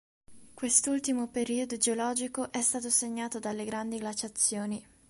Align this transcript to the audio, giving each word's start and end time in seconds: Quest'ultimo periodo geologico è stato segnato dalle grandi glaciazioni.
Quest'ultimo 0.55 1.27
periodo 1.27 1.77
geologico 1.77 2.51
è 2.51 2.59
stato 2.63 2.89
segnato 2.89 3.37
dalle 3.37 3.65
grandi 3.65 3.99
glaciazioni. 3.99 4.83